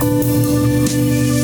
Música 0.00 1.37